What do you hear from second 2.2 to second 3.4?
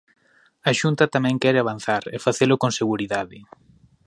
facelo con seguridade.